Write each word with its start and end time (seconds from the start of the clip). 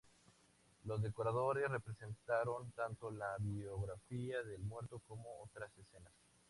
Los 0.85 1.03
decoradores 1.03 1.69
representaron 1.69 2.71
tanto 2.71 3.11
la 3.11 3.35
biografía 3.37 4.41
del 4.41 4.63
muerto 4.63 4.99
como 5.07 5.43
otras 5.43 5.69
escenas. 5.77 6.11